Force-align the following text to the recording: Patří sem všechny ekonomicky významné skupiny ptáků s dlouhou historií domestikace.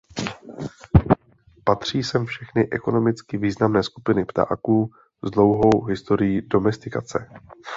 Patří 1.63 2.03
sem 2.03 2.25
všechny 2.25 2.67
ekonomicky 2.71 3.37
významné 3.37 3.83
skupiny 3.83 4.25
ptáků 4.25 4.89
s 5.23 5.29
dlouhou 5.31 5.83
historií 5.83 6.41
domestikace. 6.41 7.29